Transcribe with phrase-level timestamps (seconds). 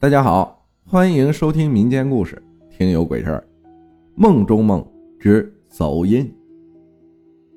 [0.00, 2.42] 大家好，欢迎收听民间故事
[2.74, 3.46] 《听有鬼事儿》，
[4.14, 4.82] 梦中梦
[5.18, 6.34] 之走音。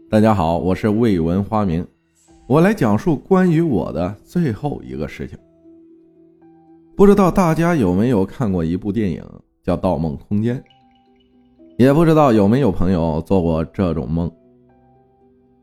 [0.10, 1.88] 大家好，我是未闻花名，
[2.46, 5.40] 我来讲述关于我的最后一个事情。
[6.98, 9.24] 不知道大家有没有看过一部电影
[9.62, 10.58] 叫《盗梦空间》，
[11.78, 14.30] 也不知道有没有朋友做过这种梦，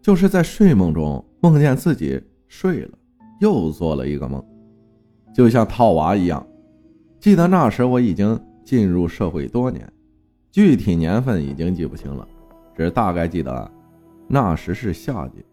[0.01, 2.19] 就是在睡梦中梦见自己
[2.49, 2.99] 睡了，
[3.39, 4.43] 又做了一个梦，
[5.35, 6.43] 就像套娃一样。
[7.21, 9.87] 记得那时我已经进入社会多年，
[10.51, 12.27] 具体年份已经记不清了，
[12.75, 13.71] 只大概记得
[14.27, 15.45] 那时是夏季。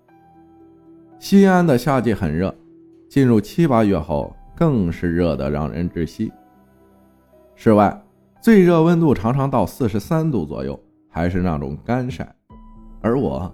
[1.19, 2.55] 西安的夏季很热，
[3.09, 6.31] 进入七八月后更是热得让人窒息。
[7.55, 8.01] 室外
[8.39, 10.79] 最热温度常常到四十三度左右，
[11.09, 12.33] 还是那种干晒。
[13.01, 13.53] 而我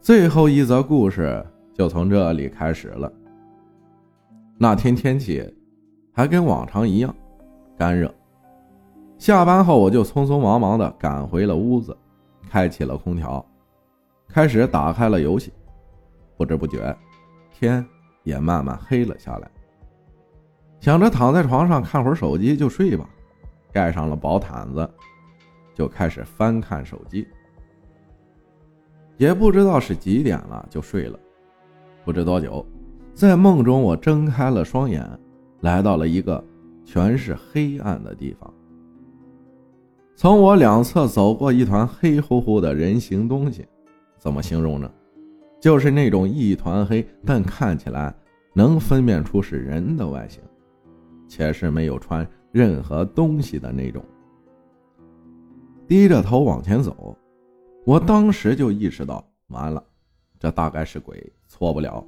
[0.00, 3.12] 最后一则故事就从这里开始了。
[4.58, 5.44] 那天天气。
[6.18, 7.14] 还跟往常一样，
[7.76, 8.12] 干热。
[9.18, 11.96] 下班后，我就匆匆忙忙地赶回了屋子，
[12.50, 13.44] 开启了空调，
[14.28, 15.52] 开始打开了游戏。
[16.36, 16.94] 不知不觉，
[17.50, 17.84] 天
[18.22, 19.50] 也慢慢黑了下来。
[20.80, 23.08] 想着躺在床上看会儿手机就睡吧，
[23.72, 24.88] 盖上了薄毯子，
[25.74, 27.26] 就开始翻看手机。
[29.16, 31.18] 也不知道是几点了，就睡了。
[32.04, 32.64] 不知多久，
[33.14, 35.08] 在梦中，我睁开了双眼。
[35.60, 36.44] 来到了一个
[36.86, 38.54] 全是黑暗的地方，
[40.14, 43.66] 从我两侧走过一团黑乎乎的人形东西，
[44.18, 44.88] 怎么形容呢？
[45.60, 48.14] 就是那种一团黑，但看起来
[48.54, 50.40] 能分辨出是人的外形，
[51.26, 54.02] 且是没有穿任何东西的那种。
[55.88, 57.16] 低着头往前走，
[57.84, 59.82] 我当时就意识到，完了，
[60.38, 62.06] 这大概是鬼，错不了。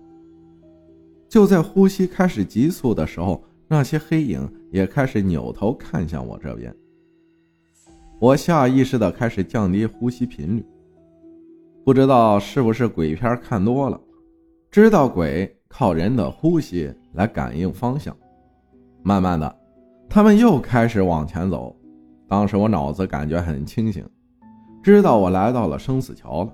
[1.29, 6.74] 就在呼吸开始急促的时候，那些黑影也开始扭头看向我这边。
[8.19, 10.64] 我下意识的开始降低呼吸频率，
[11.84, 14.00] 不知道是不是鬼片看多了，
[14.70, 18.16] 知道鬼靠人的呼吸来感应方向。
[19.03, 19.56] 慢慢的，
[20.09, 21.76] 他们又开始往前走。
[22.26, 24.04] 当时我脑子感觉很清醒，
[24.82, 26.53] 知道我来到了生死桥了，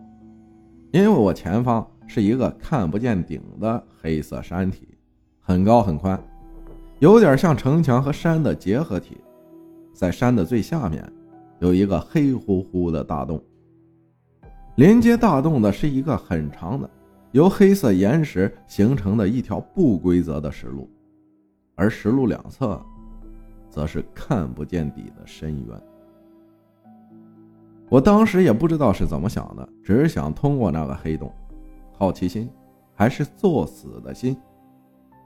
[0.92, 1.86] 因为我前方。
[2.06, 4.86] 是一个看不见顶的黑色山体，
[5.40, 6.22] 很高很宽，
[7.04, 9.18] 有点像城墙和山的结合体。
[9.92, 11.06] 在山的最下面，
[11.58, 13.38] 有一个黑乎乎的大洞。
[14.76, 16.88] 连接大洞的是一个很长的、
[17.32, 20.88] 由黑色岩石形成的一条不规则的石路，
[21.74, 22.80] 而石路两侧，
[23.68, 25.82] 则是看不见底的深渊。
[27.90, 31.30] 我当时也不知道是怎么想的，只是想通过那个黑洞。
[31.92, 32.48] 好奇心，
[32.94, 34.34] 还是作死的心，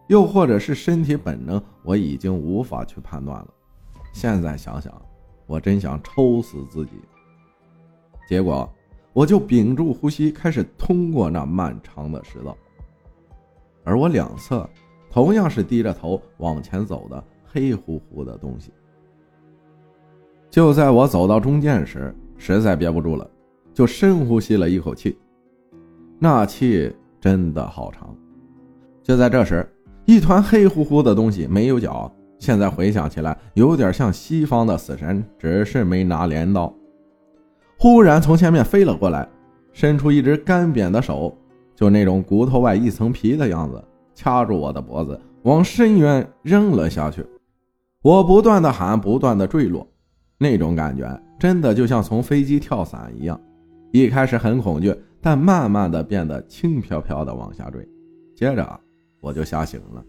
[0.09, 3.49] 又或者是身体本能，我已经无法去判断了。
[4.13, 4.93] 现在想想，
[5.47, 6.93] 我真想抽死自己。
[8.29, 8.69] 结果，
[9.13, 12.57] 我就屏住呼吸，开始通过那漫长的石道。
[13.85, 14.69] 而我两侧
[15.11, 18.71] 同样是低着头往前走的黑乎乎的东西。
[20.51, 23.31] 就在我走到中间时，实在憋不住了，
[23.75, 25.19] 就深呼吸了一口气。
[26.19, 28.17] 那气真的好长。
[29.03, 29.67] 就在这时，
[30.09, 36.75] 一团黑乎乎的东西没有脚，现在回想起来有点像西方的死神，只是没拿镰刀。
[37.79, 39.29] 忽然从前面飞了过来，
[39.71, 41.37] 伸出一只干瘪的手，
[41.77, 47.23] 就那种骨头外一层皮的样子，掐住我的脖子，往深渊扔了下去。
[48.01, 49.87] 我不断的喊，不断的坠落，
[50.39, 53.39] 那种感觉真的就像从飞机跳伞一样。
[53.93, 54.97] 一开始很恐惧。
[55.21, 57.87] 但慢慢的变得轻飘飘的往下坠，
[58.37, 58.81] 接着
[59.21, 60.05] 我就吓醒了，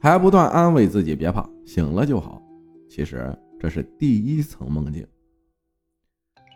[0.00, 2.42] 还不断安慰自己别怕，醒了就好。
[2.88, 5.06] 其实这是第一层梦境。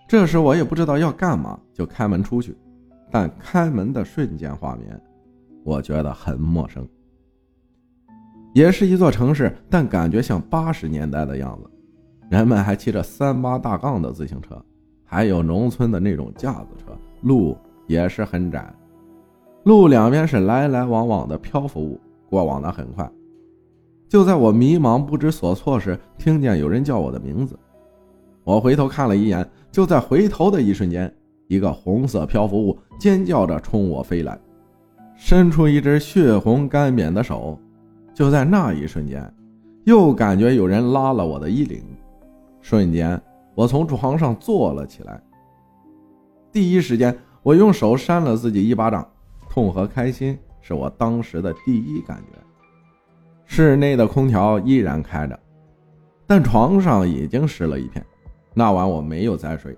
[0.08, 2.56] 这时我也不知道要干嘛，就开门出去。
[3.12, 5.00] 但开门的瞬间画面，
[5.64, 6.88] 我觉得很陌生。
[8.52, 11.70] 也是一座城市，但感觉像八十年代的样子，
[12.28, 14.60] 人们还骑着三八大杠的自行车，
[15.04, 16.96] 还有农村的那种架子车。
[17.22, 17.56] 路
[17.86, 18.72] 也是很窄，
[19.64, 23.10] 路两边是来来往往的漂浮物，过往的很快。
[24.08, 27.58] 就在我迷茫不知所措时，听见有人叫我的名字，
[28.42, 31.12] 我回头看了一眼，就在回头的一瞬间，
[31.46, 34.38] 一个红色漂浮物尖叫着冲我飞来，
[35.14, 37.58] 伸出一只血红干瘪的手。
[38.12, 39.32] 就在那一瞬间，
[39.84, 41.82] 又感觉有人拉了我的衣领，
[42.60, 43.20] 瞬间
[43.54, 45.22] 我从床上坐了起来。
[46.50, 49.08] 第一时间，我用手扇了自己一巴掌，
[49.50, 52.38] 痛和开心是我当时的第一感觉。
[53.44, 55.38] 室内的空调依然开着，
[56.24, 58.02] 但床上已经湿了一片。
[58.54, 59.76] 那晚我没有再睡，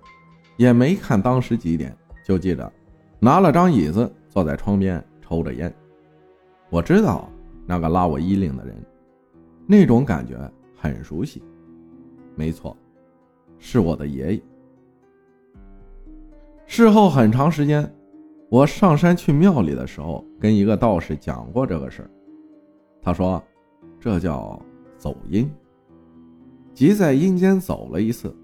[0.58, 2.70] 也没看当时几点，就记着
[3.18, 5.74] 拿了张椅子坐在窗边抽着烟。
[6.68, 7.30] 我知道
[7.66, 8.76] 那个拉我衣领的人，
[9.66, 10.36] 那种感觉
[10.76, 11.42] 很熟悉。
[12.34, 12.76] 没错，
[13.58, 14.42] 是我的爷爷。
[16.66, 17.90] 事后很长时间，
[18.52, 22.10] 我上山去庙里的时候，跟一个道士讲过这个事儿。
[23.00, 23.42] 他说，
[23.98, 24.60] 这叫
[24.98, 25.50] 走阴，
[26.74, 28.36] 即在阴间走了一次。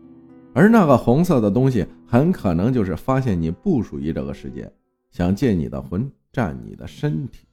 [0.55, 4.73] 而那个红色的东西，很可能就是发现你不属于这个世界，
[5.11, 7.47] 想借你的魂占你的身体。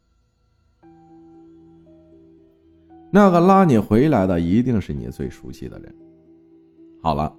[3.12, 5.94] 那个拉你回来的，一定是你最熟悉的人。
[7.02, 7.36] 好了，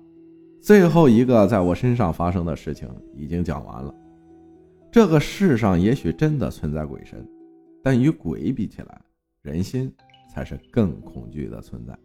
[0.61, 3.95] 最后一个在我身上发生的事情已经讲完了。
[4.91, 7.27] 这个世上也许真的存在鬼神，
[7.83, 9.00] 但与鬼比起来，
[9.43, 9.93] 人心
[10.31, 11.97] 才是更恐惧的存在。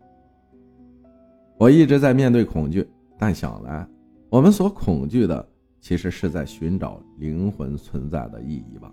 [1.58, 2.88] 我一直在面对恐惧。
[3.18, 3.88] 但想来，
[4.30, 5.48] 我们所恐惧的，
[5.80, 8.92] 其实是在寻找灵魂存在的意义吧。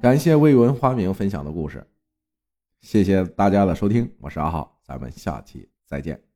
[0.00, 1.86] 感谢未闻花名分享的故事，
[2.80, 6.27] 谢谢大家的收听，我是阿浩，咱们下期再见。